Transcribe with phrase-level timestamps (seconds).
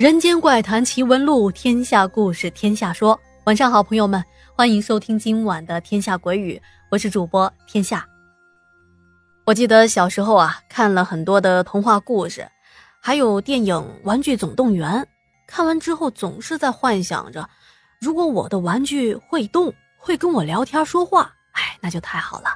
[0.00, 3.20] 人间怪谈奇闻录，天下故事天下说。
[3.44, 4.24] 晚上好，朋友们，
[4.56, 6.56] 欢迎收听今晚的《天下鬼语》，
[6.90, 8.08] 我是主播天下。
[9.44, 12.48] 我记得小时候啊，看了很多的童话故事，
[12.98, 14.90] 还有电影《玩具总动员》，
[15.46, 17.46] 看完之后总是在幻想着，
[18.00, 22.54] 如果我的玩具会动，会跟我聊天说话，哎，那就太好了。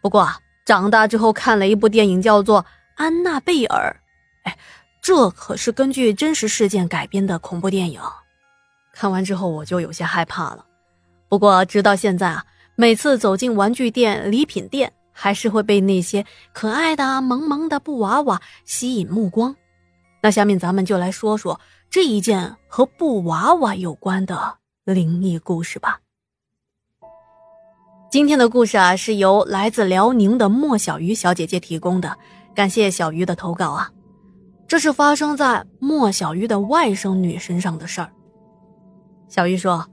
[0.00, 0.26] 不过
[0.64, 2.62] 长大之后看了一部电影，叫做
[2.94, 3.94] 《安娜贝尔》，
[4.48, 4.56] 哎。
[5.04, 8.00] 这可是根据真实事件改编的恐怖电影，
[8.94, 10.64] 看完之后我就有些害怕了。
[11.28, 19.54] 不过直到现在啊，每次走进玩具店、礼品店，还是会被那些可爱的萌萌的布娃娃吸引目光。
[20.22, 21.60] 那下面咱们就来说说
[21.90, 26.00] 这一件和布娃娃有关的灵异故事吧。
[28.10, 32.16] 今天的故事啊，是由来自辽宁的莫小鱼小姐姐提供的，
[32.54, 33.90] 感谢小鱼的投稿啊。
[34.66, 38.10] 这是发生在莫小鱼的外甥女身上的事儿。
[39.28, 39.86] 小鱼说：“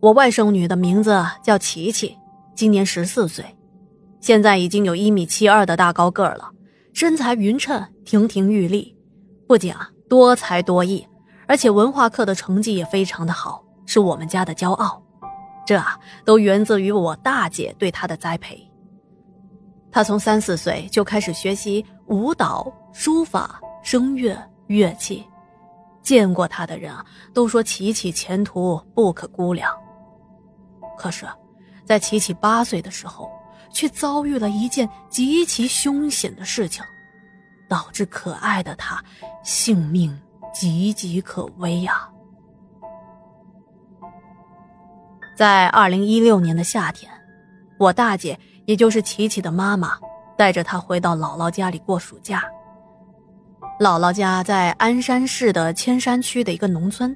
[0.00, 2.16] 我外甥女的名字叫琪琪，
[2.54, 3.44] 今年十四岁，
[4.20, 6.50] 现在已经有一米七二的大高个儿了，
[6.92, 8.94] 身材匀称，亭亭玉立，
[9.48, 11.06] 不仅啊多才多艺，
[11.46, 15.02] 而且文化课的成绩也非常的好，是我们家的骄傲。
[15.66, 18.70] 这啊都源自于我大姐对她的栽培。
[19.90, 25.24] 她从三四岁就开始学习舞蹈、书法。”声乐乐器，
[26.02, 27.04] 见过他的人啊，
[27.34, 29.70] 都说琪琪前途不可估量。
[30.96, 31.26] 可是，
[31.84, 33.30] 在琪琪八岁的时候，
[33.70, 36.82] 却遭遇了一件极其凶险的事情，
[37.68, 39.04] 导致可爱的他
[39.42, 40.18] 性命
[40.54, 42.08] 岌岌可危呀。
[45.36, 47.12] 在二零一六年的夏天，
[47.78, 49.98] 我大姐，也就是琪琪的妈妈，
[50.38, 52.42] 带着她回到姥姥家里过暑假。
[53.80, 57.14] 姥姥家在鞍山市的千山区的一个农村。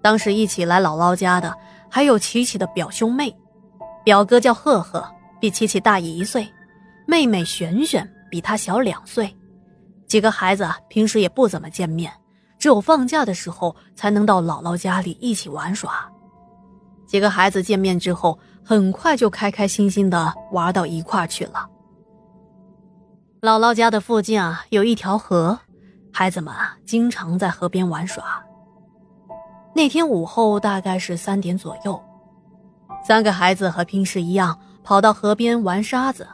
[0.00, 1.54] 当时一起来姥姥家的
[1.90, 3.34] 还有琪琪的表兄妹，
[4.02, 5.04] 表哥叫赫赫，
[5.38, 6.42] 比琪琪大一岁；
[7.06, 9.34] 妹妹璇璇比他小两岁。
[10.06, 12.10] 几个孩子平时也不怎么见面，
[12.58, 16.10] 只有放假的时候才能到姥姥家里一起玩耍。
[17.06, 21.68] 几个孩子见面之后，很快就开开心心的玩到一块去了。
[23.42, 25.58] 姥姥家的附近啊，有一条河，
[26.12, 28.40] 孩子们啊经常在河边玩耍。
[29.74, 32.00] 那天午后大概是三点左右，
[33.04, 36.24] 三个孩子和平时一样跑到河边玩沙子。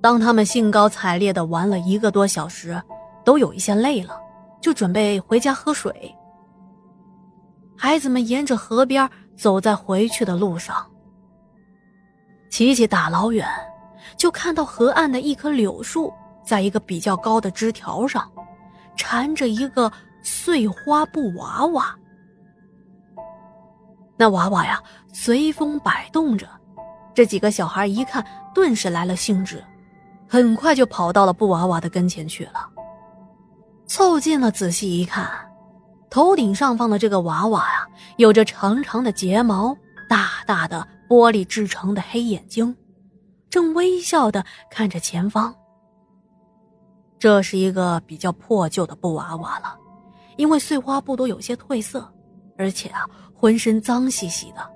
[0.00, 2.80] 当他们兴高采烈的玩了一个多小时，
[3.24, 4.16] 都有一些累了，
[4.60, 6.14] 就准备回家喝水。
[7.76, 10.86] 孩子们沿着河边走在回去的路上，
[12.48, 13.44] 琪琪大老远。
[14.16, 16.12] 就看到河岸的一棵柳树，
[16.44, 18.30] 在一个比较高的枝条上，
[18.96, 19.90] 缠着一个
[20.22, 21.94] 碎花布娃娃。
[24.16, 24.80] 那娃娃呀，
[25.12, 26.46] 随风摆动着。
[27.14, 28.24] 这几个小孩一看，
[28.54, 29.62] 顿时来了兴致，
[30.28, 32.68] 很快就跑到了布娃娃的跟前去了。
[33.86, 35.28] 凑近了仔细一看，
[36.08, 37.86] 头顶上方的这个娃娃呀，
[38.16, 39.76] 有着长长的睫毛，
[40.08, 42.74] 大大的玻璃制成的黑眼睛。
[43.52, 45.54] 正微笑的看着前方。
[47.18, 49.76] 这是一个比较破旧的布娃娃了，
[50.38, 52.10] 因为碎花布都有些褪色，
[52.56, 54.70] 而且啊，浑身脏兮兮的，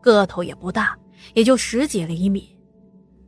[0.00, 0.96] 个头也不大，
[1.34, 2.58] 也就十几厘米。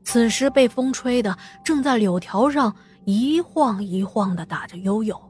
[0.02, 5.20] 此时被风吹的，正在柳条上一晃一晃的打着悠悠。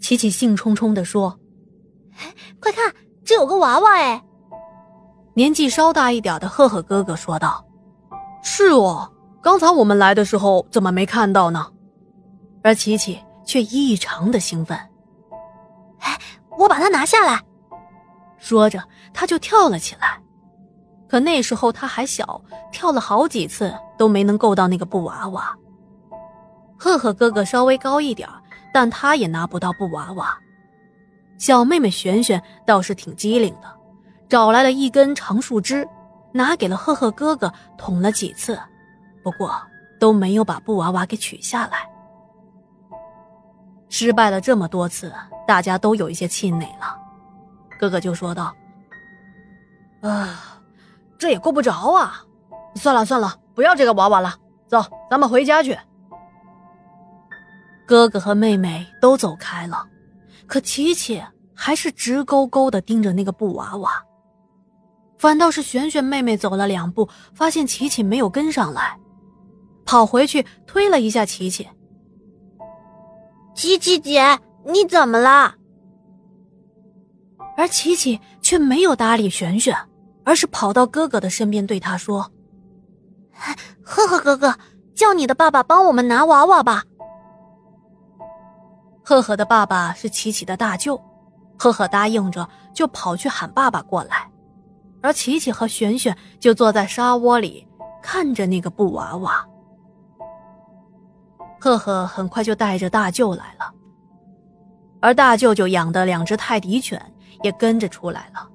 [0.00, 1.38] 琪琪兴冲冲的说
[2.58, 2.92] ：“快看，
[3.24, 4.20] 这有个娃娃哎！”
[5.34, 7.64] 年纪稍大一点的赫赫哥哥说道。
[8.48, 9.10] 是哦，
[9.42, 11.66] 刚才我们来的时候怎么没看到呢？
[12.62, 14.78] 而琪琪却异常的兴奋。
[15.98, 16.16] 哎，
[16.56, 17.42] 我把它拿下来！
[18.38, 18.80] 说着，
[19.12, 20.22] 他就跳了起来。
[21.08, 22.40] 可那时候他还小，
[22.70, 25.52] 跳了好几次都没能够到那个布娃娃。
[26.78, 28.28] 赫赫哥哥稍微高一点，
[28.72, 30.38] 但他也拿不到布娃娃。
[31.36, 33.68] 小妹妹璇璇倒是挺机灵的，
[34.28, 35.86] 找来了一根长树枝。
[36.36, 38.60] 拿给了赫赫哥哥捅了几次，
[39.22, 39.50] 不过
[39.98, 41.88] 都没有把布娃娃给取下来。
[43.88, 45.12] 失败了这么多次，
[45.46, 46.98] 大家都有一些气馁了。
[47.80, 48.54] 哥哥就说道
[50.02, 50.60] ：“啊，
[51.18, 52.22] 这也够不着啊！
[52.74, 54.34] 算了算了，不要这个娃娃了，
[54.68, 55.78] 走，咱们回家去。”
[57.86, 59.86] 哥哥和妹妹都走开了，
[60.46, 61.22] 可琪琪
[61.54, 64.04] 还是直勾勾的盯着那个布娃娃。
[65.18, 68.98] 反倒是璇璇妹妹走了两步，发现琪琪没有跟上来，
[69.84, 71.66] 跑回去推了一下琪琪。
[73.54, 75.54] 琪琪姐，你怎么了？
[77.56, 79.74] 而琪琪却没有搭理璇璇，
[80.24, 82.30] 而是跑到哥哥的身边，对他说
[83.82, 84.54] ：“赫赫哥哥，
[84.94, 86.84] 叫你的爸爸帮我们拿娃娃吧。”
[89.02, 91.00] 赫赫的爸爸是琪琪的大舅，
[91.56, 94.25] 赫赫答应着，就跑去喊爸爸过来，
[95.02, 97.66] 而琪琪和璇璇就坐在沙窝里
[98.02, 99.46] 看着那个布娃娃。
[101.60, 103.72] 赫赫很快就带着大舅来了，
[105.00, 107.00] 而大舅舅养的两只泰迪犬
[107.42, 108.48] 也跟着出来了。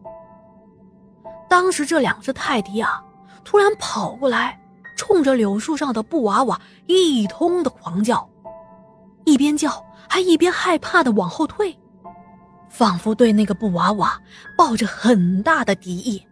[1.49, 3.03] 当时这两只泰迪啊，
[3.43, 4.57] 突然跑过来，
[4.95, 8.29] 冲着柳树上的布娃娃一通的狂叫，
[9.25, 11.77] 一边叫还一边害怕的往后退，
[12.69, 14.17] 仿佛对那个布娃娃
[14.57, 16.25] 抱着很大的敌意。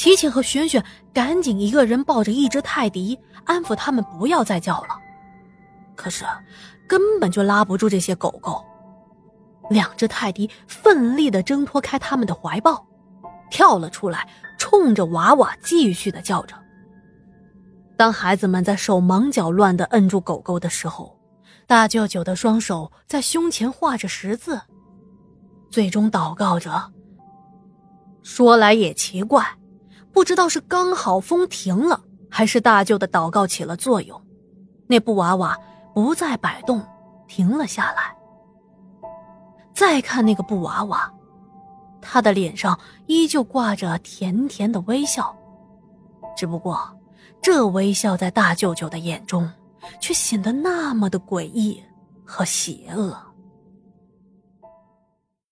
[0.00, 0.82] 琪琪和璇璇
[1.12, 4.98] 赶紧一个人抱着一只泰迪，安抚他们不要再叫了。
[5.94, 6.24] 可是，
[6.88, 8.64] 根本就拉不住这些狗狗。
[9.68, 12.82] 两只泰迪奋力的挣脱开他们的怀抱，
[13.50, 14.26] 跳了出来，
[14.58, 16.56] 冲着娃娃继续的叫着。
[17.98, 21.14] 当孩子们在手忙脚乱的摁住狗狗的时候，
[21.66, 24.62] 大舅舅的双手在胸前画着十字，
[25.70, 26.90] 最终祷告着。
[28.22, 29.46] 说来也奇怪。
[30.12, 34.20] 不知道是刚好风停了，还是大舅的祷告起了作用，
[34.86, 35.58] 那布娃娃
[35.94, 36.82] 不再摆动，
[37.26, 38.14] 停了下来。
[39.72, 41.10] 再看那个布娃娃，
[42.02, 45.34] 他的脸上依旧挂着甜甜的微笑，
[46.36, 46.78] 只不过
[47.40, 49.50] 这微笑在大舅舅的眼中，
[50.00, 51.82] 却显得那么的诡异
[52.24, 53.16] 和邪恶。